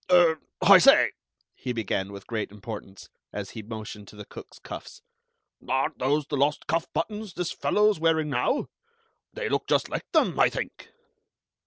"Er, 0.11 0.39
Hi 0.63 0.79
say," 0.79 1.11
he 1.53 1.73
began, 1.73 2.11
with 2.11 2.25
great 2.25 2.51
importance, 2.51 3.07
as 3.31 3.51
he 3.51 3.61
motioned 3.61 4.07
to 4.07 4.15
the 4.15 4.25
cook's 4.25 4.57
cuffs, 4.57 5.03
"aren't 5.69 5.99
those 5.99 6.25
the 6.25 6.35
lost 6.35 6.65
cuff 6.65 6.87
buttons 6.91 7.33
this 7.35 7.51
fellow 7.51 7.87
is 7.91 7.99
wearing 7.99 8.31
now? 8.31 8.65
They 9.31 9.47
look 9.47 9.67
just 9.67 9.89
like 9.89 10.11
them, 10.11 10.35
Hi 10.37 10.49
think." 10.49 10.89